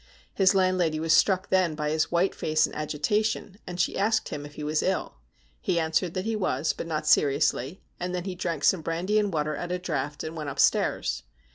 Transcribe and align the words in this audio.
His 0.33 0.55
land 0.55 0.79
lady 0.79 0.99
was 0.99 1.13
struck 1.13 1.51
then 1.51 1.75
by 1.75 1.91
his 1.91 2.11
white 2.11 2.33
face 2.33 2.65
and 2.65 2.75
agitation, 2.75 3.59
and 3.67 3.79
she 3.79 3.99
asked 3.99 4.29
him 4.29 4.47
if 4.47 4.55
he 4.55 4.63
was 4.63 4.81
ill. 4.81 5.17
He 5.61 5.79
answered 5.79 6.15
that 6.15 6.25
he 6.25 6.35
was, 6.35 6.73
but 6.73 6.87
not 6.87 7.05
seriously, 7.05 7.83
and 7.99 8.15
then 8.15 8.23
he 8.23 8.33
drank 8.33 8.63
some 8.63 8.81
brandy 8.81 9.19
and 9.19 9.31
water 9.31 9.55
at 9.55 9.71
a 9.71 9.77
draught, 9.77 10.23
and 10.23 10.35
went 10.35 10.49
upstairs. 10.49 11.21